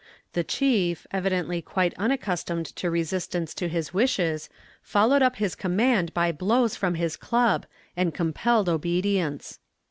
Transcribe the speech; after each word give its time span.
The 0.33 0.43
chief, 0.43 1.05
evidently 1.11 1.61
quite 1.61 1.93
unaccustomed 1.95 2.65
to 2.77 2.89
resistance 2.89 3.53
to 3.53 3.67
his 3.69 3.93
wishes, 3.93 4.49
followed 4.81 5.21
up 5.21 5.35
his 5.35 5.53
command 5.53 6.11
by 6.11 6.31
blows 6.31 6.75
from 6.75 6.95
his 6.95 7.15
club, 7.15 7.67
and 7.95 8.11
compelled 8.11 8.67
obedience. 8.67 9.59